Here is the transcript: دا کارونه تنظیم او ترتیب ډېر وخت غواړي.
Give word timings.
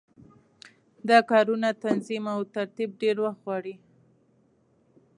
دا 1.09 1.19
کارونه 1.31 1.69
تنظیم 1.83 2.23
او 2.35 2.41
ترتیب 2.55 2.89
ډېر 3.01 3.15
وخت 3.23 3.39
غواړي. 3.45 3.75